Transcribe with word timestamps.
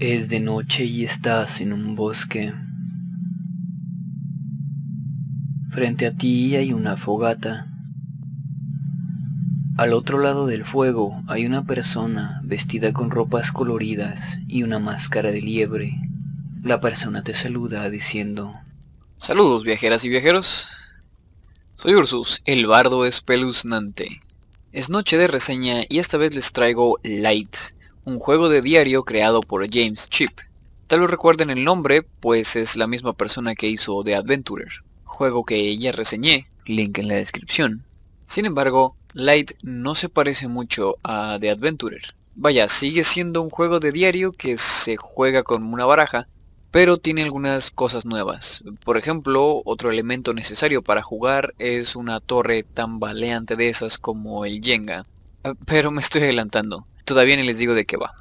Es 0.00 0.30
de 0.30 0.40
noche 0.40 0.86
y 0.86 1.04
estás 1.04 1.60
en 1.60 1.74
un 1.74 1.94
bosque. 1.94 2.54
Frente 5.70 6.06
a 6.06 6.12
ti 6.16 6.56
hay 6.56 6.72
una 6.72 6.96
fogata. 6.96 7.66
Al 9.76 9.92
otro 9.92 10.18
lado 10.18 10.46
del 10.46 10.64
fuego 10.64 11.22
hay 11.28 11.44
una 11.44 11.66
persona 11.66 12.40
vestida 12.44 12.94
con 12.94 13.10
ropas 13.10 13.52
coloridas 13.52 14.38
y 14.48 14.62
una 14.62 14.78
máscara 14.78 15.32
de 15.32 15.42
liebre. 15.42 15.92
La 16.62 16.80
persona 16.80 17.22
te 17.22 17.34
saluda 17.34 17.90
diciendo, 17.90 18.54
Saludos 19.18 19.64
viajeras 19.64 20.02
y 20.06 20.08
viajeros. 20.08 20.68
Soy 21.74 21.94
Ursus, 21.94 22.40
el 22.46 22.66
bardo 22.66 23.04
espeluznante. 23.04 24.08
Es 24.72 24.88
noche 24.88 25.18
de 25.18 25.28
reseña 25.28 25.82
y 25.90 25.98
esta 25.98 26.16
vez 26.16 26.34
les 26.34 26.52
traigo 26.52 26.96
Light, 27.02 27.54
un 28.04 28.18
juego 28.18 28.48
de 28.48 28.62
diario 28.62 29.04
creado 29.04 29.40
por 29.40 29.66
James 29.70 30.08
Chip. 30.08 30.30
Tal 30.86 31.00
vez 31.00 31.10
recuerden 31.10 31.50
el 31.50 31.64
nombre, 31.64 32.02
pues 32.02 32.56
es 32.56 32.76
la 32.76 32.86
misma 32.86 33.12
persona 33.12 33.54
que 33.54 33.68
hizo 33.68 34.02
The 34.02 34.16
Adventurer, 34.16 34.72
juego 35.04 35.44
que 35.44 35.76
ya 35.78 35.92
reseñé, 35.92 36.46
link 36.66 36.98
en 36.98 37.08
la 37.08 37.14
descripción. 37.14 37.84
Sin 38.26 38.46
embargo, 38.46 38.96
Light 39.12 39.52
no 39.62 39.94
se 39.94 40.08
parece 40.08 40.48
mucho 40.48 40.96
a 41.02 41.38
The 41.40 41.50
Adventurer. 41.50 42.14
Vaya, 42.34 42.68
sigue 42.68 43.04
siendo 43.04 43.42
un 43.42 43.50
juego 43.50 43.80
de 43.80 43.92
diario 43.92 44.32
que 44.32 44.56
se 44.56 44.96
juega 44.96 45.42
con 45.42 45.62
una 45.62 45.84
baraja, 45.84 46.26
pero 46.70 46.96
tiene 46.96 47.22
algunas 47.22 47.70
cosas 47.70 48.06
nuevas. 48.06 48.62
Por 48.84 48.96
ejemplo, 48.96 49.62
otro 49.64 49.90
elemento 49.90 50.32
necesario 50.32 50.82
para 50.82 51.02
jugar 51.02 51.54
es 51.58 51.96
una 51.96 52.20
torre 52.20 52.62
tambaleante 52.62 53.56
de 53.56 53.68
esas 53.68 53.98
como 53.98 54.44
el 54.44 54.62
Jenga. 54.62 55.04
Ah, 55.42 55.54
pero 55.66 55.90
me 55.90 56.00
estoy 56.00 56.22
adelantando, 56.22 56.86
todavía 57.10 57.36
ni 57.36 57.42
les 57.42 57.58
digo 57.58 57.74
de 57.74 57.84
qué 57.84 57.96
va. 57.96 58.14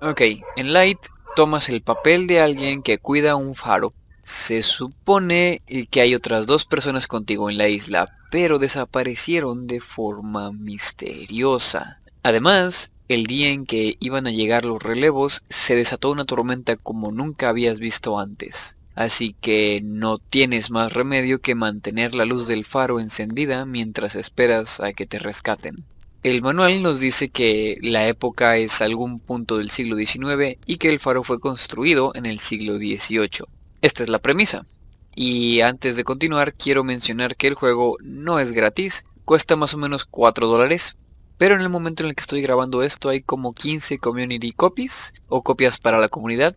Ok, 0.00 0.22
en 0.56 0.72
Light 0.72 0.98
tomas 1.34 1.68
el 1.68 1.82
papel 1.82 2.28
de 2.28 2.40
alguien 2.40 2.82
que 2.82 2.98
cuida 2.98 3.34
un 3.34 3.56
faro. 3.56 3.92
Se 4.22 4.62
supone 4.62 5.60
que 5.90 6.00
hay 6.00 6.14
otras 6.14 6.46
dos 6.46 6.64
personas 6.64 7.08
contigo 7.08 7.50
en 7.50 7.58
la 7.58 7.68
isla, 7.68 8.16
pero 8.30 8.60
desaparecieron 8.60 9.66
de 9.66 9.80
forma 9.80 10.52
misteriosa. 10.52 12.00
Además, 12.22 12.90
el 13.08 13.24
día 13.24 13.50
en 13.50 13.66
que 13.66 13.96
iban 13.98 14.28
a 14.28 14.30
llegar 14.30 14.64
los 14.64 14.82
relevos, 14.82 15.42
se 15.48 15.74
desató 15.74 16.10
una 16.12 16.24
tormenta 16.24 16.76
como 16.76 17.10
nunca 17.10 17.48
habías 17.48 17.80
visto 17.80 18.20
antes. 18.20 18.76
Así 18.94 19.34
que 19.40 19.80
no 19.82 20.18
tienes 20.18 20.70
más 20.70 20.92
remedio 20.92 21.40
que 21.40 21.54
mantener 21.54 22.14
la 22.14 22.24
luz 22.24 22.46
del 22.46 22.64
faro 22.64 23.00
encendida 23.00 23.64
mientras 23.64 24.14
esperas 24.14 24.80
a 24.80 24.92
que 24.92 25.06
te 25.06 25.18
rescaten. 25.18 25.84
El 26.24 26.42
manual 26.42 26.82
nos 26.82 26.98
dice 26.98 27.28
que 27.28 27.78
la 27.80 28.08
época 28.08 28.56
es 28.56 28.82
algún 28.82 29.20
punto 29.20 29.58
del 29.58 29.70
siglo 29.70 29.94
XIX 29.94 30.58
y 30.66 30.76
que 30.76 30.88
el 30.88 30.98
faro 30.98 31.22
fue 31.22 31.38
construido 31.38 32.10
en 32.16 32.26
el 32.26 32.40
siglo 32.40 32.76
XVIII. 32.76 33.46
Esta 33.82 34.02
es 34.02 34.08
la 34.08 34.18
premisa. 34.18 34.66
Y 35.14 35.60
antes 35.60 35.94
de 35.94 36.02
continuar 36.02 36.54
quiero 36.54 36.82
mencionar 36.82 37.36
que 37.36 37.46
el 37.46 37.54
juego 37.54 37.98
no 38.00 38.40
es 38.40 38.50
gratis, 38.50 39.04
cuesta 39.24 39.54
más 39.54 39.74
o 39.74 39.78
menos 39.78 40.04
4 40.04 40.48
dólares, 40.48 40.96
pero 41.38 41.54
en 41.54 41.60
el 41.60 41.68
momento 41.68 42.02
en 42.02 42.08
el 42.08 42.16
que 42.16 42.22
estoy 42.22 42.42
grabando 42.42 42.82
esto 42.82 43.10
hay 43.10 43.20
como 43.20 43.52
15 43.52 43.98
community 43.98 44.50
copies 44.50 45.14
o 45.28 45.42
copias 45.42 45.78
para 45.78 45.98
la 45.98 46.08
comunidad. 46.08 46.56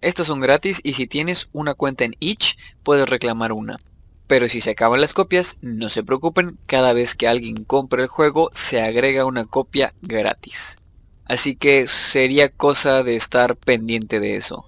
Estas 0.00 0.26
son 0.26 0.40
gratis 0.40 0.80
y 0.82 0.94
si 0.94 1.06
tienes 1.06 1.48
una 1.52 1.74
cuenta 1.74 2.04
en 2.04 2.16
Itch 2.18 2.58
puedes 2.82 3.08
reclamar 3.08 3.52
una. 3.52 3.78
Pero 4.28 4.48
si 4.48 4.60
se 4.60 4.70
acaban 4.70 5.00
las 5.00 5.14
copias, 5.14 5.56
no 5.62 5.90
se 5.90 6.04
preocupen, 6.04 6.58
cada 6.66 6.92
vez 6.92 7.16
que 7.16 7.26
alguien 7.26 7.64
compre 7.64 8.02
el 8.02 8.08
juego 8.08 8.50
se 8.54 8.80
agrega 8.80 9.24
una 9.24 9.46
copia 9.46 9.94
gratis. 10.02 10.76
Así 11.24 11.56
que 11.56 11.88
sería 11.88 12.48
cosa 12.48 13.02
de 13.02 13.16
estar 13.16 13.56
pendiente 13.56 14.20
de 14.20 14.36
eso. 14.36 14.64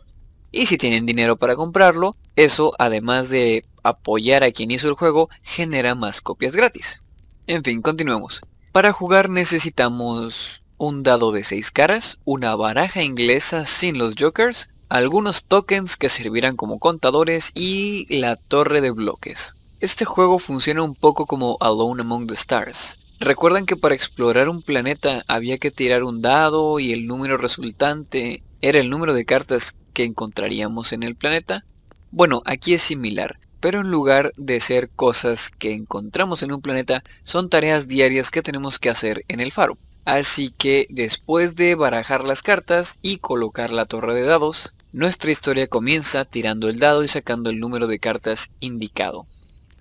Y 0.50 0.66
si 0.66 0.78
tienen 0.78 1.06
dinero 1.06 1.36
para 1.36 1.56
comprarlo, 1.56 2.16
eso 2.36 2.72
además 2.78 3.30
de 3.30 3.64
apoyar 3.82 4.44
a 4.44 4.50
quien 4.50 4.70
hizo 4.70 4.88
el 4.88 4.94
juego, 4.94 5.28
genera 5.42 5.94
más 5.94 6.20
copias 6.20 6.56
gratis. 6.56 7.00
En 7.46 7.62
fin, 7.62 7.82
continuemos. 7.82 8.40
Para 8.72 8.92
jugar 8.92 9.28
necesitamos 9.28 10.62
un 10.78 11.02
dado 11.02 11.32
de 11.32 11.44
6 11.44 11.70
caras, 11.70 12.18
una 12.24 12.56
baraja 12.56 13.02
inglesa 13.02 13.66
sin 13.66 13.98
los 13.98 14.14
jokers, 14.18 14.70
algunos 14.90 15.44
tokens 15.44 15.96
que 15.96 16.10
servirán 16.10 16.56
como 16.56 16.78
contadores 16.78 17.52
y 17.54 18.06
la 18.18 18.36
torre 18.36 18.80
de 18.80 18.90
bloques. 18.90 19.54
Este 19.80 20.04
juego 20.04 20.38
funciona 20.38 20.82
un 20.82 20.94
poco 20.94 21.24
como 21.24 21.56
Alone 21.60 22.02
Among 22.02 22.26
the 22.26 22.34
Stars. 22.34 22.98
¿Recuerdan 23.20 23.64
que 23.64 23.76
para 23.76 23.94
explorar 23.94 24.48
un 24.48 24.62
planeta 24.62 25.24
había 25.28 25.58
que 25.58 25.70
tirar 25.70 26.02
un 26.02 26.20
dado 26.20 26.80
y 26.80 26.92
el 26.92 27.06
número 27.06 27.38
resultante 27.38 28.42
era 28.60 28.80
el 28.80 28.90
número 28.90 29.14
de 29.14 29.24
cartas 29.24 29.74
que 29.94 30.04
encontraríamos 30.04 30.92
en 30.92 31.04
el 31.04 31.14
planeta? 31.14 31.64
Bueno, 32.10 32.42
aquí 32.44 32.74
es 32.74 32.82
similar 32.82 33.38
pero 33.60 33.80
en 33.80 33.90
lugar 33.90 34.32
de 34.36 34.58
ser 34.60 34.88
cosas 34.88 35.50
que 35.50 35.74
encontramos 35.74 36.42
en 36.42 36.52
un 36.52 36.62
planeta, 36.62 37.04
son 37.24 37.50
tareas 37.50 37.88
diarias 37.88 38.30
que 38.30 38.42
tenemos 38.42 38.78
que 38.78 38.88
hacer 38.88 39.24
en 39.28 39.40
el 39.40 39.52
faro. 39.52 39.76
Así 40.06 40.48
que 40.48 40.86
después 40.88 41.54
de 41.54 41.74
barajar 41.74 42.24
las 42.24 42.42
cartas 42.42 42.98
y 43.02 43.18
colocar 43.18 43.70
la 43.70 43.84
torre 43.84 44.14
de 44.14 44.22
dados, 44.22 44.72
nuestra 44.92 45.30
historia 45.30 45.68
comienza 45.68 46.24
tirando 46.24 46.68
el 46.68 46.80
dado 46.80 47.04
y 47.04 47.08
sacando 47.08 47.50
el 47.50 47.60
número 47.60 47.86
de 47.86 48.00
cartas 48.00 48.50
indicado. 48.58 49.26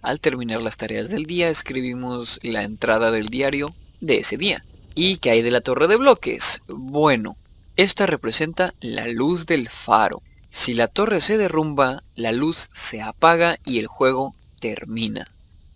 Al 0.01 0.19
terminar 0.19 0.61
las 0.61 0.77
tareas 0.77 1.09
del 1.09 1.25
día 1.25 1.49
escribimos 1.49 2.39
la 2.43 2.63
entrada 2.63 3.09
del 3.11 3.27
diario 3.27 3.73
de 4.01 4.19
ese 4.19 4.37
día. 4.37 4.63
¿Y 4.93 5.17
qué 5.17 5.31
hay 5.31 5.41
de 5.41 5.51
la 5.51 5.61
torre 5.61 5.87
de 5.87 5.95
bloques? 5.95 6.61
Bueno, 6.67 7.37
esta 7.75 8.05
representa 8.05 8.73
la 8.81 9.07
luz 9.07 9.45
del 9.45 9.67
faro. 9.67 10.21
Si 10.51 10.73
la 10.73 10.87
torre 10.87 11.21
se 11.21 11.37
derrumba, 11.37 12.03
la 12.15 12.31
luz 12.31 12.69
se 12.73 13.01
apaga 13.01 13.57
y 13.65 13.79
el 13.79 13.87
juego 13.87 14.35
termina. 14.59 15.27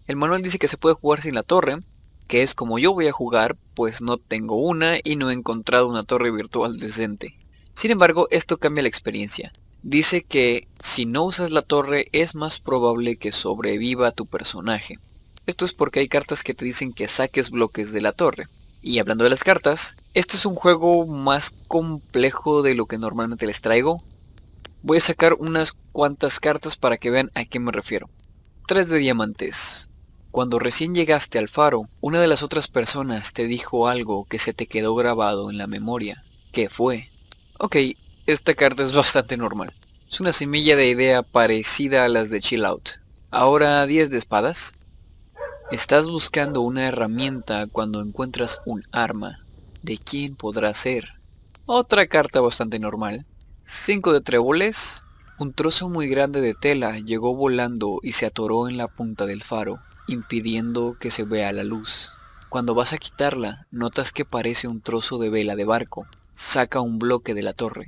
El 0.05 0.15
manual 0.15 0.41
dice 0.41 0.59
que 0.59 0.67
se 0.67 0.77
puede 0.77 0.95
jugar 0.95 1.21
sin 1.21 1.35
la 1.35 1.43
torre, 1.43 1.77
que 2.27 2.43
es 2.43 2.53
como 2.55 2.79
yo 2.79 2.93
voy 2.93 3.07
a 3.07 3.11
jugar, 3.11 3.55
pues 3.73 4.01
no 4.01 4.17
tengo 4.17 4.57
una 4.57 4.97
y 5.03 5.15
no 5.15 5.31
he 5.31 5.33
encontrado 5.33 5.87
una 5.87 6.03
torre 6.03 6.31
virtual 6.31 6.79
decente. 6.79 7.35
Sin 7.73 7.91
embargo, 7.91 8.27
esto 8.31 8.57
cambia 8.57 8.83
la 8.83 8.89
experiencia. 8.89 9.51
Dice 9.81 10.23
que 10.23 10.67
si 10.79 11.05
no 11.05 11.23
usas 11.23 11.51
la 11.51 11.61
torre 11.61 12.07
es 12.11 12.35
más 12.35 12.59
probable 12.59 13.17
que 13.17 13.31
sobreviva 13.31 14.11
tu 14.11 14.25
personaje. 14.25 14.99
Esto 15.45 15.65
es 15.65 15.73
porque 15.73 15.99
hay 15.99 16.07
cartas 16.07 16.43
que 16.43 16.53
te 16.53 16.65
dicen 16.65 16.93
que 16.93 17.07
saques 17.07 17.49
bloques 17.49 17.91
de 17.91 18.01
la 18.01 18.13
torre. 18.13 18.45
Y 18.81 18.99
hablando 18.99 19.23
de 19.23 19.29
las 19.29 19.43
cartas, 19.43 19.95
este 20.13 20.37
es 20.37 20.45
un 20.45 20.55
juego 20.55 21.05
más 21.05 21.51
complejo 21.67 22.61
de 22.61 22.75
lo 22.75 22.85
que 22.85 22.97
normalmente 22.97 23.45
les 23.45 23.61
traigo, 23.61 24.03
Voy 24.85 24.97
a 24.97 25.01
sacar 25.01 25.35
unas 25.35 25.71
cuantas 25.93 26.41
cartas 26.41 26.75
para 26.75 26.97
que 26.97 27.09
vean 27.09 27.31
a 27.35 27.45
qué 27.45 27.57
me 27.57 27.71
refiero. 27.71 28.09
3 28.67 28.89
de 28.89 28.97
diamantes. 28.97 29.87
Cuando 30.29 30.59
recién 30.59 30.93
llegaste 30.93 31.39
al 31.39 31.47
faro, 31.47 31.83
una 32.01 32.19
de 32.19 32.27
las 32.27 32.43
otras 32.43 32.67
personas 32.67 33.31
te 33.31 33.45
dijo 33.45 33.87
algo 33.87 34.25
que 34.25 34.39
se 34.39 34.51
te 34.51 34.67
quedó 34.67 34.93
grabado 34.93 35.49
en 35.49 35.57
la 35.57 35.67
memoria. 35.67 36.21
¿Qué 36.51 36.67
fue? 36.67 37.07
Ok, 37.65 37.77
esta 38.25 38.55
carta 38.55 38.83
es 38.83 38.91
bastante 38.93 39.37
normal. 39.37 39.71
Es 40.11 40.19
una 40.19 40.33
semilla 40.33 40.75
de 40.75 40.89
idea 40.89 41.23
parecida 41.23 42.03
a 42.03 42.09
las 42.09 42.29
de 42.29 42.41
Chill 42.41 42.65
Out. 42.65 42.89
Ahora 43.31 43.85
10 43.85 44.09
de 44.09 44.17
espadas. 44.17 44.73
Estás 45.71 46.09
buscando 46.09 46.59
una 46.59 46.85
herramienta 46.85 47.67
cuando 47.67 48.01
encuentras 48.01 48.59
un 48.65 48.83
arma. 48.91 49.45
¿De 49.81 49.97
quién 49.97 50.35
podrá 50.35 50.73
ser? 50.73 51.13
Otra 51.65 52.05
carta 52.07 52.41
bastante 52.41 52.79
normal. 52.79 53.25
5 53.63 54.11
de 54.11 54.19
tréboles. 54.19 55.05
Un 55.39 55.53
trozo 55.53 55.87
muy 55.87 56.09
grande 56.09 56.41
de 56.41 56.55
tela 56.55 56.99
llegó 56.99 57.33
volando 57.33 58.01
y 58.03 58.11
se 58.11 58.25
atoró 58.25 58.67
en 58.67 58.75
la 58.75 58.89
punta 58.89 59.25
del 59.25 59.41
faro, 59.41 59.79
impidiendo 60.07 60.97
que 60.99 61.11
se 61.11 61.23
vea 61.23 61.53
la 61.53 61.63
luz. 61.63 62.11
Cuando 62.49 62.75
vas 62.75 62.91
a 62.91 62.97
quitarla, 62.97 63.67
notas 63.71 64.11
que 64.11 64.25
parece 64.25 64.67
un 64.67 64.81
trozo 64.81 65.17
de 65.17 65.29
vela 65.29 65.55
de 65.55 65.63
barco. 65.63 66.05
Saca 66.33 66.81
un 66.81 66.99
bloque 66.99 67.33
de 67.33 67.43
la 67.43 67.53
torre. 67.53 67.87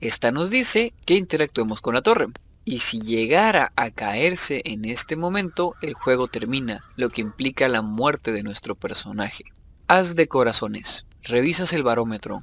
Esta 0.00 0.32
nos 0.32 0.50
dice 0.50 0.92
que 1.06 1.14
interactuemos 1.14 1.80
con 1.80 1.94
la 1.94 2.02
torre. 2.02 2.26
Y 2.64 2.80
si 2.80 3.00
llegara 3.00 3.72
a 3.76 3.90
caerse 3.90 4.62
en 4.64 4.84
este 4.84 5.16
momento, 5.16 5.74
el 5.82 5.94
juego 5.94 6.28
termina, 6.28 6.84
lo 6.96 7.10
que 7.10 7.20
implica 7.20 7.68
la 7.68 7.82
muerte 7.82 8.32
de 8.32 8.42
nuestro 8.42 8.74
personaje. 8.74 9.44
Haz 9.86 10.16
de 10.16 10.28
corazones. 10.28 11.04
Revisas 11.22 11.72
el 11.72 11.82
barómetro. 11.82 12.42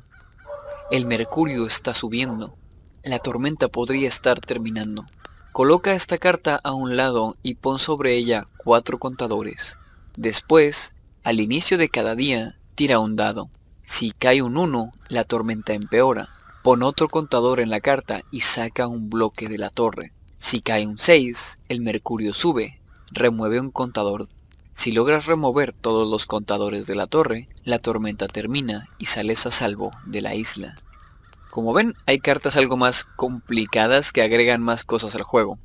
El 0.91 1.05
mercurio 1.05 1.65
está 1.65 1.93
subiendo. 1.95 2.55
La 3.03 3.19
tormenta 3.19 3.67
podría 3.67 4.07
estar 4.07 4.39
terminando. 4.39 5.05
Coloca 5.51 5.93
esta 5.93 6.17
carta 6.17 6.59
a 6.63 6.73
un 6.73 6.95
lado 6.95 7.35
y 7.43 7.55
pon 7.55 7.79
sobre 7.79 8.15
ella 8.15 8.45
cuatro 8.57 8.99
contadores. 8.99 9.77
Después, 10.15 10.93
al 11.23 11.39
inicio 11.39 11.77
de 11.77 11.89
cada 11.89 12.15
día, 12.15 12.57
tira 12.75 12.99
un 12.99 13.15
dado. 13.15 13.49
Si 13.93 14.11
cae 14.11 14.41
un 14.41 14.55
1, 14.55 14.93
la 15.09 15.25
tormenta 15.25 15.73
empeora. 15.73 16.29
Pon 16.63 16.81
otro 16.81 17.09
contador 17.09 17.59
en 17.59 17.69
la 17.69 17.81
carta 17.81 18.21
y 18.31 18.39
saca 18.39 18.87
un 18.87 19.09
bloque 19.09 19.49
de 19.49 19.57
la 19.57 19.69
torre. 19.69 20.13
Si 20.39 20.61
cae 20.61 20.87
un 20.87 20.97
6, 20.97 21.59
el 21.67 21.81
mercurio 21.81 22.33
sube. 22.33 22.79
Remueve 23.11 23.59
un 23.59 23.69
contador. 23.69 24.29
Si 24.71 24.93
logras 24.93 25.25
remover 25.25 25.73
todos 25.73 26.09
los 26.09 26.25
contadores 26.25 26.87
de 26.87 26.95
la 26.95 27.05
torre, 27.05 27.49
la 27.65 27.79
tormenta 27.79 28.29
termina 28.29 28.87
y 28.97 29.07
sales 29.07 29.45
a 29.45 29.51
salvo 29.51 29.91
de 30.05 30.21
la 30.21 30.35
isla. 30.35 30.77
Como 31.49 31.73
ven, 31.73 31.93
hay 32.05 32.19
cartas 32.19 32.55
algo 32.55 32.77
más 32.77 33.05
complicadas 33.17 34.13
que 34.13 34.21
agregan 34.21 34.61
más 34.61 34.85
cosas 34.85 35.15
al 35.15 35.23
juego. 35.23 35.59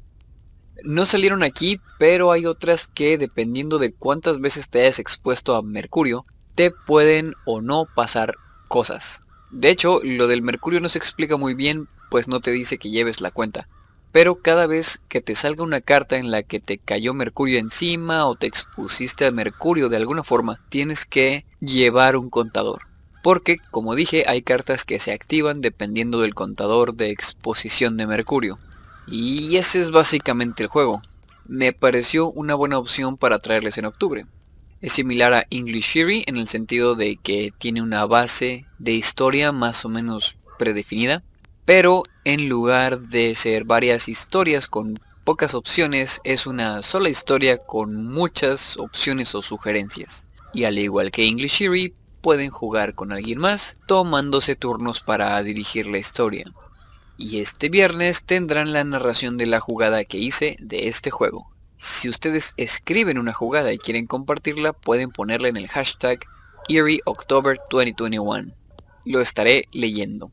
No 0.82 1.06
salieron 1.06 1.44
aquí, 1.44 1.80
pero 1.96 2.32
hay 2.32 2.44
otras 2.44 2.88
que 2.88 3.18
dependiendo 3.18 3.78
de 3.78 3.92
cuántas 3.92 4.40
veces 4.40 4.68
te 4.68 4.80
hayas 4.80 4.98
expuesto 4.98 5.54
a 5.54 5.62
Mercurio, 5.62 6.24
te 6.56 6.70
pueden 6.70 7.34
o 7.44 7.60
no 7.60 7.86
pasar 7.94 8.34
cosas. 8.66 9.22
De 9.50 9.68
hecho, 9.70 10.00
lo 10.02 10.26
del 10.26 10.42
Mercurio 10.42 10.80
no 10.80 10.88
se 10.88 10.98
explica 10.98 11.36
muy 11.36 11.54
bien, 11.54 11.86
pues 12.10 12.28
no 12.28 12.40
te 12.40 12.50
dice 12.50 12.78
que 12.78 12.90
lleves 12.90 13.20
la 13.20 13.30
cuenta. 13.30 13.68
Pero 14.10 14.36
cada 14.36 14.66
vez 14.66 15.00
que 15.08 15.20
te 15.20 15.34
salga 15.34 15.62
una 15.62 15.82
carta 15.82 16.16
en 16.16 16.30
la 16.30 16.42
que 16.42 16.58
te 16.58 16.78
cayó 16.78 17.12
Mercurio 17.12 17.58
encima 17.58 18.26
o 18.26 18.34
te 18.34 18.46
expusiste 18.46 19.26
a 19.26 19.30
Mercurio 19.30 19.90
de 19.90 19.98
alguna 19.98 20.22
forma, 20.22 20.58
tienes 20.70 21.04
que 21.04 21.44
llevar 21.60 22.16
un 22.16 22.30
contador. 22.30 22.80
Porque, 23.22 23.58
como 23.70 23.94
dije, 23.94 24.24
hay 24.26 24.40
cartas 24.40 24.84
que 24.84 24.98
se 24.98 25.12
activan 25.12 25.60
dependiendo 25.60 26.22
del 26.22 26.34
contador 26.34 26.94
de 26.94 27.10
exposición 27.10 27.98
de 27.98 28.06
Mercurio. 28.06 28.58
Y 29.06 29.56
ese 29.56 29.80
es 29.80 29.90
básicamente 29.90 30.62
el 30.62 30.70
juego. 30.70 31.02
Me 31.46 31.74
pareció 31.74 32.30
una 32.30 32.54
buena 32.54 32.78
opción 32.78 33.18
para 33.18 33.40
traerles 33.40 33.76
en 33.76 33.84
octubre. 33.84 34.24
Es 34.86 34.92
similar 34.92 35.34
a 35.34 35.48
English 35.50 35.94
Theory 35.94 36.22
en 36.28 36.36
el 36.36 36.46
sentido 36.46 36.94
de 36.94 37.16
que 37.16 37.52
tiene 37.58 37.82
una 37.82 38.06
base 38.06 38.66
de 38.78 38.92
historia 38.92 39.50
más 39.50 39.84
o 39.84 39.88
menos 39.88 40.38
predefinida, 40.60 41.24
pero 41.64 42.04
en 42.22 42.48
lugar 42.48 43.00
de 43.00 43.34
ser 43.34 43.64
varias 43.64 44.08
historias 44.08 44.68
con 44.68 44.94
pocas 45.24 45.54
opciones, 45.54 46.20
es 46.22 46.46
una 46.46 46.82
sola 46.82 47.08
historia 47.08 47.58
con 47.58 48.06
muchas 48.06 48.76
opciones 48.76 49.34
o 49.34 49.42
sugerencias. 49.42 50.28
Y 50.52 50.62
al 50.62 50.78
igual 50.78 51.10
que 51.10 51.26
English 51.26 51.58
Theory, 51.58 51.92
pueden 52.20 52.50
jugar 52.50 52.94
con 52.94 53.10
alguien 53.10 53.40
más, 53.40 53.78
tomándose 53.88 54.54
turnos 54.54 55.00
para 55.00 55.42
dirigir 55.42 55.88
la 55.88 55.98
historia 55.98 56.44
y 57.18 57.40
este 57.40 57.70
viernes 57.70 58.22
tendrán 58.24 58.72
la 58.72 58.84
narración 58.84 59.36
de 59.36 59.46
la 59.46 59.58
jugada 59.58 60.04
que 60.04 60.18
hice 60.18 60.56
de 60.60 60.86
este 60.86 61.10
juego. 61.10 61.50
Si 61.78 62.08
ustedes 62.08 62.54
escriben 62.56 63.18
una 63.18 63.34
jugada 63.34 63.72
y 63.72 63.78
quieren 63.78 64.06
compartirla, 64.06 64.72
pueden 64.72 65.10
ponerla 65.10 65.48
en 65.48 65.56
el 65.56 65.68
hashtag 65.68 66.20
EerieOctober2021. 66.68 68.54
Lo 69.04 69.20
estaré 69.20 69.64
leyendo. 69.72 70.32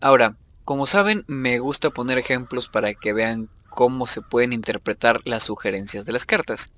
Ahora, 0.00 0.36
como 0.64 0.86
saben, 0.86 1.24
me 1.26 1.58
gusta 1.58 1.90
poner 1.90 2.18
ejemplos 2.18 2.68
para 2.68 2.92
que 2.94 3.12
vean 3.12 3.48
cómo 3.70 4.06
se 4.06 4.20
pueden 4.20 4.52
interpretar 4.52 5.20
las 5.24 5.44
sugerencias 5.44 6.04
de 6.04 6.12
las 6.12 6.26
cartas. 6.26 6.72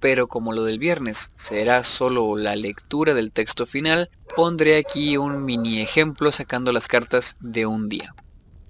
Pero 0.00 0.28
como 0.28 0.52
lo 0.52 0.64
del 0.64 0.78
viernes 0.78 1.30
será 1.34 1.84
solo 1.84 2.36
la 2.36 2.56
lectura 2.56 3.14
del 3.14 3.32
texto 3.32 3.66
final, 3.66 4.10
pondré 4.34 4.78
aquí 4.78 5.16
un 5.16 5.44
mini 5.44 5.80
ejemplo 5.80 6.32
sacando 6.32 6.72
las 6.72 6.88
cartas 6.88 7.36
de 7.40 7.66
un 7.66 7.88
día. 7.88 8.14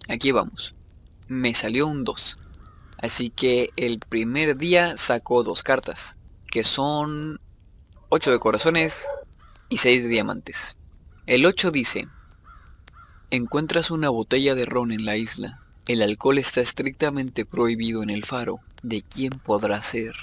Aquí 0.08 0.32
vamos. 0.32 0.74
Me 1.28 1.54
salió 1.54 1.86
un 1.86 2.04
2. 2.04 2.38
Así 2.98 3.30
que 3.30 3.70
el 3.76 4.00
primer 4.00 4.56
día 4.56 4.96
sacó 4.96 5.42
dos 5.42 5.62
cartas, 5.62 6.16
que 6.50 6.64
son 6.64 7.40
8 8.08 8.32
de 8.32 8.38
corazones 8.38 9.06
y 9.68 9.78
6 9.78 10.02
de 10.02 10.08
diamantes. 10.08 10.76
El 11.26 11.46
8 11.46 11.70
dice, 11.70 12.08
encuentras 13.30 13.90
una 13.90 14.08
botella 14.08 14.54
de 14.54 14.66
ron 14.66 14.92
en 14.92 15.04
la 15.04 15.16
isla. 15.16 15.62
El 15.86 16.02
alcohol 16.02 16.38
está 16.38 16.60
estrictamente 16.60 17.44
prohibido 17.46 18.02
en 18.02 18.10
el 18.10 18.24
faro. 18.24 18.60
¿De 18.82 19.02
quién 19.02 19.30
podrá 19.30 19.80
ser? 19.82 20.14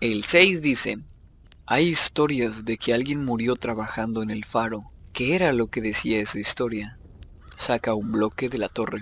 El 0.00 0.24
6 0.24 0.62
dice, 0.62 0.98
hay 1.66 1.88
historias 1.88 2.64
de 2.64 2.78
que 2.78 2.94
alguien 2.94 3.24
murió 3.24 3.56
trabajando 3.56 4.22
en 4.22 4.30
el 4.30 4.44
faro. 4.44 4.90
¿Qué 5.12 5.34
era 5.36 5.52
lo 5.52 5.66
que 5.68 5.80
decía 5.80 6.20
esa 6.20 6.38
historia? 6.38 6.98
saca 7.60 7.92
un 7.92 8.10
bloque 8.10 8.48
de 8.48 8.56
la 8.56 8.70
torre. 8.70 9.00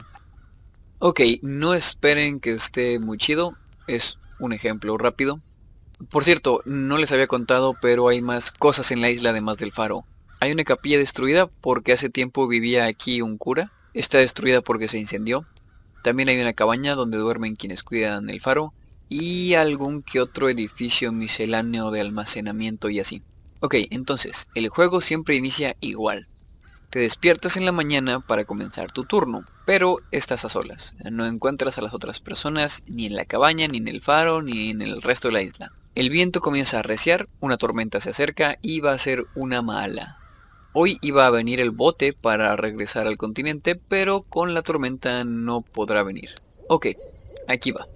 Ok, 1.00 1.20
no 1.42 1.74
esperen 1.74 2.40
que 2.40 2.50
esté 2.50 2.98
muy 2.98 3.18
chido, 3.18 3.56
es 3.86 4.18
un 4.40 4.52
ejemplo 4.52 4.98
rápido. 4.98 5.40
Por 6.10 6.24
cierto, 6.24 6.60
no 6.64 6.98
les 6.98 7.12
había 7.12 7.28
contado, 7.28 7.76
pero 7.80 8.08
hay 8.08 8.20
más 8.20 8.50
cosas 8.50 8.90
en 8.90 9.00
la 9.00 9.08
isla 9.08 9.30
además 9.30 9.58
del 9.58 9.70
faro. 9.70 10.04
Hay 10.40 10.50
una 10.50 10.64
capilla 10.64 10.98
destruida 10.98 11.46
porque 11.46 11.92
hace 11.92 12.08
tiempo 12.08 12.48
vivía 12.48 12.86
aquí 12.86 13.22
un 13.22 13.38
cura. 13.38 13.70
Está 13.94 14.18
destruida 14.18 14.60
porque 14.60 14.88
se 14.88 14.98
incendió. 14.98 15.46
También 16.02 16.30
hay 16.30 16.40
una 16.40 16.52
cabaña 16.52 16.96
donde 16.96 17.18
duermen 17.18 17.54
quienes 17.54 17.84
cuidan 17.84 18.28
el 18.28 18.40
faro. 18.40 18.74
Y 19.08 19.54
algún 19.54 20.02
que 20.02 20.20
otro 20.20 20.48
edificio 20.48 21.12
misceláneo 21.12 21.92
de 21.92 22.00
almacenamiento 22.00 22.90
y 22.90 22.98
así. 22.98 23.22
Ok, 23.60 23.76
entonces, 23.90 24.48
el 24.56 24.68
juego 24.68 25.00
siempre 25.00 25.36
inicia 25.36 25.76
igual. 25.78 26.26
Te 26.90 27.00
despiertas 27.00 27.58
en 27.58 27.66
la 27.66 27.72
mañana 27.72 28.20
para 28.20 28.46
comenzar 28.46 28.90
tu 28.90 29.04
turno, 29.04 29.44
pero 29.66 29.98
estás 30.10 30.46
a 30.46 30.48
solas. 30.48 30.94
No 31.10 31.26
encuentras 31.26 31.76
a 31.76 31.82
las 31.82 31.92
otras 31.92 32.18
personas 32.20 32.82
ni 32.86 33.04
en 33.04 33.14
la 33.14 33.26
cabaña, 33.26 33.68
ni 33.68 33.76
en 33.76 33.88
el 33.88 34.00
faro, 34.00 34.40
ni 34.40 34.70
en 34.70 34.80
el 34.80 35.02
resto 35.02 35.28
de 35.28 35.32
la 35.32 35.42
isla. 35.42 35.70
El 35.94 36.08
viento 36.08 36.40
comienza 36.40 36.78
a 36.78 36.80
arreciar, 36.80 37.28
una 37.40 37.58
tormenta 37.58 38.00
se 38.00 38.08
acerca 38.08 38.56
y 38.62 38.80
va 38.80 38.92
a 38.92 38.98
ser 38.98 39.26
una 39.34 39.60
mala. 39.60 40.16
Hoy 40.72 40.96
iba 41.02 41.26
a 41.26 41.30
venir 41.30 41.60
el 41.60 41.72
bote 41.72 42.14
para 42.14 42.56
regresar 42.56 43.06
al 43.06 43.18
continente, 43.18 43.76
pero 43.76 44.22
con 44.22 44.54
la 44.54 44.62
tormenta 44.62 45.24
no 45.24 45.60
podrá 45.60 46.02
venir. 46.02 46.36
Ok, 46.68 46.86
aquí 47.48 47.70
va. 47.70 47.86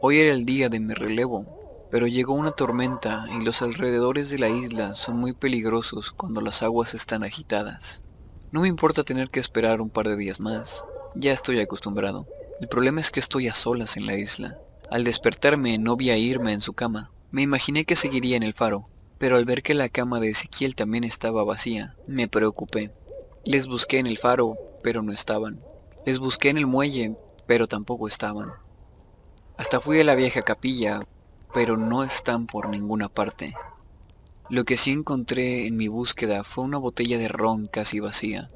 Hoy 0.00 0.18
era 0.18 0.32
el 0.34 0.44
día 0.44 0.68
de 0.68 0.80
mi 0.80 0.94
relevo, 0.94 1.59
pero 1.90 2.06
llegó 2.06 2.34
una 2.34 2.52
tormenta 2.52 3.26
y 3.34 3.44
los 3.44 3.62
alrededores 3.62 4.30
de 4.30 4.38
la 4.38 4.48
isla 4.48 4.94
son 4.94 5.16
muy 5.16 5.32
peligrosos 5.32 6.12
cuando 6.12 6.40
las 6.40 6.62
aguas 6.62 6.94
están 6.94 7.24
agitadas. 7.24 8.02
No 8.52 8.62
me 8.62 8.68
importa 8.68 9.04
tener 9.04 9.28
que 9.28 9.40
esperar 9.40 9.80
un 9.80 9.90
par 9.90 10.08
de 10.08 10.16
días 10.16 10.40
más, 10.40 10.84
ya 11.14 11.32
estoy 11.32 11.60
acostumbrado. 11.60 12.26
El 12.60 12.68
problema 12.68 13.00
es 13.00 13.10
que 13.10 13.20
estoy 13.20 13.48
a 13.48 13.54
solas 13.54 13.96
en 13.96 14.06
la 14.06 14.14
isla. 14.14 14.58
Al 14.90 15.04
despertarme 15.04 15.78
no 15.78 15.96
vi 15.96 16.10
a 16.10 16.16
irme 16.16 16.52
en 16.52 16.60
su 16.60 16.72
cama. 16.72 17.10
Me 17.30 17.42
imaginé 17.42 17.84
que 17.84 17.96
seguiría 17.96 18.36
en 18.36 18.42
el 18.42 18.54
faro, 18.54 18.88
pero 19.18 19.36
al 19.36 19.44
ver 19.44 19.62
que 19.62 19.74
la 19.74 19.88
cama 19.88 20.20
de 20.20 20.30
Ezequiel 20.30 20.74
también 20.74 21.04
estaba 21.04 21.44
vacía, 21.44 21.96
me 22.06 22.28
preocupé. 22.28 22.92
Les 23.44 23.66
busqué 23.66 23.98
en 23.98 24.06
el 24.06 24.18
faro, 24.18 24.56
pero 24.82 25.02
no 25.02 25.12
estaban. 25.12 25.62
Les 26.04 26.18
busqué 26.18 26.50
en 26.50 26.58
el 26.58 26.66
muelle, 26.66 27.16
pero 27.46 27.66
tampoco 27.66 28.08
estaban. 28.08 28.50
Hasta 29.56 29.80
fui 29.80 30.00
a 30.00 30.04
la 30.04 30.14
vieja 30.14 30.42
capilla, 30.42 31.00
pero 31.52 31.76
no 31.76 32.02
están 32.04 32.46
por 32.46 32.68
ninguna 32.68 33.08
parte. 33.08 33.54
Lo 34.48 34.64
que 34.64 34.76
sí 34.76 34.90
encontré 34.90 35.66
en 35.66 35.76
mi 35.76 35.88
búsqueda 35.88 36.44
fue 36.44 36.64
una 36.64 36.78
botella 36.78 37.18
de 37.18 37.28
ron 37.28 37.66
casi 37.66 38.00
vacía. 38.00 38.50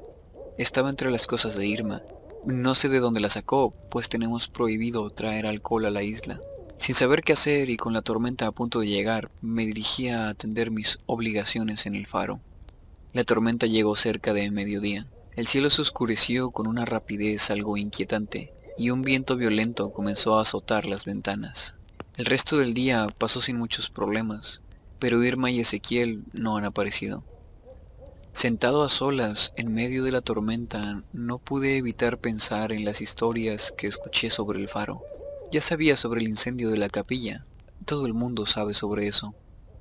Estaba 0.57 0.89
entre 0.89 1.11
las 1.11 1.27
cosas 1.27 1.55
de 1.55 1.67
Irma. 1.67 2.01
No 2.45 2.75
sé 2.75 2.89
de 2.89 2.99
dónde 2.99 3.19
la 3.19 3.29
sacó, 3.29 3.73
pues 3.89 4.09
tenemos 4.09 4.47
prohibido 4.47 5.09
traer 5.09 5.47
alcohol 5.47 5.85
a 5.85 5.91
la 5.91 6.03
isla. 6.03 6.39
Sin 6.77 6.95
saber 6.95 7.21
qué 7.21 7.33
hacer 7.33 7.69
y 7.69 7.77
con 7.77 7.93
la 7.93 8.01
tormenta 8.01 8.45
a 8.45 8.51
punto 8.51 8.81
de 8.81 8.87
llegar, 8.87 9.31
me 9.41 9.65
dirigí 9.65 10.09
a 10.09 10.27
atender 10.27 10.69
mis 10.69 10.99
obligaciones 11.05 11.85
en 11.85 11.95
el 11.95 12.07
faro. 12.07 12.41
La 13.13 13.23
tormenta 13.23 13.65
llegó 13.65 13.95
cerca 13.95 14.33
de 14.33 14.51
mediodía. 14.51 15.07
El 15.35 15.47
cielo 15.47 15.69
se 15.69 15.81
oscureció 15.81 16.51
con 16.51 16.67
una 16.67 16.83
rapidez 16.83 17.49
algo 17.51 17.77
inquietante 17.77 18.53
y 18.77 18.89
un 18.89 19.01
viento 19.01 19.37
violento 19.37 19.93
comenzó 19.93 20.37
a 20.37 20.41
azotar 20.41 20.85
las 20.85 21.05
ventanas. 21.05 21.75
El 22.17 22.25
resto 22.25 22.57
del 22.57 22.73
día 22.73 23.07
pasó 23.17 23.41
sin 23.41 23.57
muchos 23.57 23.89
problemas 23.89 24.61
pero 24.99 25.23
Irma 25.23 25.51
y 25.51 25.59
Ezequiel 25.59 26.23
no 26.33 26.57
han 26.57 26.65
aparecido. 26.65 27.23
Sentado 28.33 28.83
a 28.83 28.89
solas 28.89 29.53
en 29.55 29.73
medio 29.73 30.03
de 30.03 30.11
la 30.11 30.21
tormenta, 30.21 31.03
no 31.13 31.37
pude 31.37 31.77
evitar 31.77 32.17
pensar 32.17 32.71
en 32.71 32.83
las 32.83 33.01
historias 33.01 33.73
que 33.77 33.87
escuché 33.87 34.29
sobre 34.29 34.59
el 34.59 34.67
faro. 34.67 35.03
Ya 35.51 35.61
sabía 35.61 35.95
sobre 35.95 36.21
el 36.21 36.27
incendio 36.27 36.69
de 36.69 36.77
la 36.77 36.89
capilla, 36.89 37.45
todo 37.85 38.05
el 38.05 38.13
mundo 38.13 38.45
sabe 38.45 38.73
sobre 38.73 39.07
eso. 39.07 39.35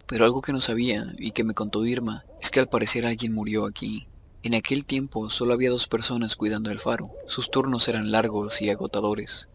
Pero 0.07 0.25
algo 0.25 0.43
que 0.43 0.53
no 0.53 0.61
sabía 0.61 1.07
y 1.19 1.31
que 1.31 1.43
me 1.43 1.55
contó 1.55 1.85
Irma 1.87 2.25
es 2.41 2.51
que 2.51 2.61
al 2.61 2.69
parecer 2.69 3.07
alguien 3.07 3.33
murió 3.33 3.67
aquí. 3.67 4.07
En 4.43 4.55
aquel 4.55 4.85
tiempo 4.85 5.31
solo 5.31 5.55
había 5.55 5.71
dos 5.71 5.89
personas 5.89 6.37
cuidando 6.37 6.71
el 6.71 6.79
faro. 6.79 7.11
Sus 7.27 7.51
turnos 7.51 7.89
eran 7.89 8.11
largos 8.11 8.61
y 8.61 8.69
agotadores. 8.69 9.49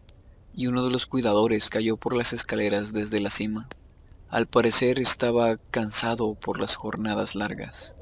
Y 0.54 0.66
uno 0.66 0.84
de 0.84 0.90
los 0.90 1.06
cuidadores 1.06 1.70
cayó 1.70 1.96
por 1.96 2.14
las 2.14 2.32
escaleras 2.32 2.92
desde 2.92 3.20
la 3.20 3.30
cima. 3.30 3.68
Al 4.28 4.46
parecer 4.46 4.98
estaba 4.98 5.56
cansado 5.70 6.34
por 6.34 6.60
las 6.60 6.74
jornadas 6.74 7.34
largas. 7.34 7.94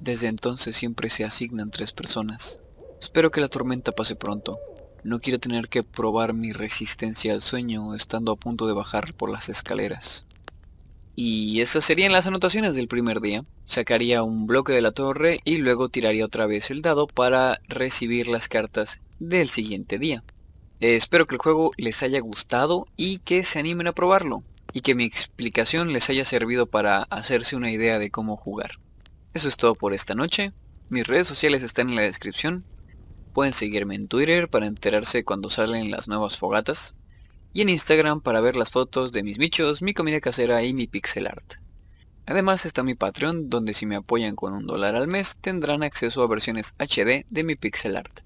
Desde 0.00 0.28
entonces 0.28 0.76
siempre 0.76 1.10
se 1.10 1.24
asignan 1.24 1.70
tres 1.70 1.92
personas. 1.92 2.60
Espero 3.00 3.30
que 3.30 3.40
la 3.40 3.48
tormenta 3.48 3.92
pase 3.92 4.16
pronto. 4.16 4.58
No 5.02 5.20
quiero 5.20 5.38
tener 5.38 5.68
que 5.68 5.82
probar 5.82 6.32
mi 6.32 6.52
resistencia 6.52 7.32
al 7.32 7.42
sueño 7.42 7.94
estando 7.94 8.32
a 8.32 8.36
punto 8.36 8.66
de 8.66 8.72
bajar 8.72 9.14
por 9.14 9.30
las 9.30 9.48
escaleras. 9.48 10.26
Y 11.16 11.60
esas 11.60 11.84
serían 11.84 12.12
las 12.12 12.26
anotaciones 12.26 12.74
del 12.74 12.88
primer 12.88 13.20
día. 13.20 13.44
Sacaría 13.66 14.22
un 14.22 14.46
bloque 14.46 14.72
de 14.72 14.80
la 14.80 14.92
torre 14.92 15.40
y 15.44 15.58
luego 15.58 15.88
tiraría 15.88 16.24
otra 16.24 16.46
vez 16.46 16.70
el 16.70 16.82
dado 16.82 17.06
para 17.06 17.60
recibir 17.68 18.26
las 18.28 18.48
cartas 18.48 19.00
del 19.20 19.48
siguiente 19.48 19.98
día. 19.98 20.24
Espero 20.92 21.26
que 21.26 21.34
el 21.34 21.40
juego 21.40 21.70
les 21.76 22.02
haya 22.02 22.20
gustado 22.20 22.86
y 22.96 23.18
que 23.18 23.44
se 23.44 23.58
animen 23.58 23.86
a 23.86 23.92
probarlo 23.92 24.42
y 24.72 24.80
que 24.80 24.94
mi 24.94 25.04
explicación 25.04 25.92
les 25.92 26.10
haya 26.10 26.24
servido 26.24 26.66
para 26.66 27.04
hacerse 27.04 27.56
una 27.56 27.70
idea 27.70 27.98
de 27.98 28.10
cómo 28.10 28.36
jugar. 28.36 28.72
Eso 29.32 29.48
es 29.48 29.56
todo 29.56 29.74
por 29.74 29.94
esta 29.94 30.14
noche. 30.14 30.52
Mis 30.90 31.06
redes 31.06 31.26
sociales 31.26 31.62
están 31.62 31.88
en 31.88 31.96
la 31.96 32.02
descripción. 32.02 32.64
Pueden 33.32 33.52
seguirme 33.52 33.94
en 33.94 34.08
Twitter 34.08 34.48
para 34.48 34.66
enterarse 34.66 35.24
cuando 35.24 35.48
salen 35.48 35.90
las 35.90 36.08
nuevas 36.08 36.38
fogatas. 36.38 36.94
Y 37.52 37.62
en 37.62 37.68
Instagram 37.68 38.20
para 38.20 38.40
ver 38.40 38.56
las 38.56 38.70
fotos 38.70 39.12
de 39.12 39.22
mis 39.22 39.38
bichos, 39.38 39.80
mi 39.80 39.94
comida 39.94 40.20
casera 40.20 40.64
y 40.64 40.74
mi 40.74 40.88
pixel 40.88 41.28
art. 41.28 41.54
Además 42.26 42.66
está 42.66 42.82
mi 42.82 42.94
Patreon, 42.94 43.48
donde 43.48 43.74
si 43.74 43.86
me 43.86 43.96
apoyan 43.96 44.34
con 44.34 44.54
un 44.54 44.66
dólar 44.66 44.96
al 44.96 45.06
mes 45.06 45.36
tendrán 45.40 45.82
acceso 45.82 46.22
a 46.22 46.26
versiones 46.26 46.74
HD 46.78 47.24
de 47.30 47.44
mi 47.44 47.54
pixel 47.54 47.96
art. 47.96 48.23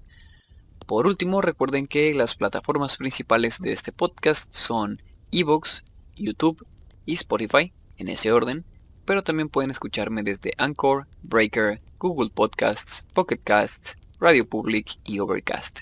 Por 0.89 1.05
último, 1.05 1.43
recuerden 1.43 1.85
que 1.85 2.15
las 2.15 2.33
plataformas 2.33 2.97
principales 2.97 3.59
de 3.59 3.73
este 3.73 3.91
podcast 3.91 4.51
son 4.51 4.99
Evox, 5.29 5.83
YouTube 6.15 6.65
y 7.05 7.13
Spotify, 7.13 7.71
en 7.99 8.07
ese 8.07 8.31
orden, 8.31 8.65
pero 9.05 9.21
también 9.23 9.49
pueden 9.49 9.69
escucharme 9.69 10.23
desde 10.23 10.53
Anchor, 10.57 11.05
Breaker, 11.21 11.79
Google 11.99 12.31
Podcasts, 12.33 13.05
Pocket 13.13 13.37
Casts, 13.37 13.97
Radio 14.19 14.49
Public 14.49 14.97
y 15.05 15.19
Overcast. 15.19 15.81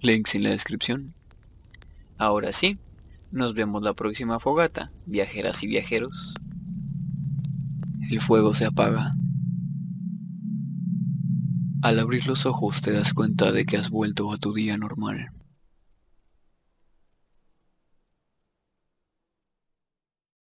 Links 0.00 0.34
en 0.34 0.42
la 0.42 0.50
descripción. 0.50 1.14
Ahora 2.18 2.52
sí, 2.52 2.80
nos 3.30 3.54
vemos 3.54 3.80
la 3.84 3.94
próxima 3.94 4.40
fogata, 4.40 4.90
viajeras 5.06 5.62
y 5.62 5.68
viajeros. 5.68 6.34
El 8.10 8.20
fuego 8.20 8.52
se 8.54 8.64
apaga. 8.64 9.14
Al 11.92 11.98
abrir 11.98 12.26
los 12.26 12.46
ojos 12.46 12.80
te 12.80 12.90
das 12.90 13.12
cuenta 13.12 13.52
de 13.52 13.66
que 13.66 13.76
has 13.76 13.90
vuelto 13.90 14.32
a 14.32 14.38
tu 14.38 14.54
día 14.54 14.78
normal. 14.78 15.30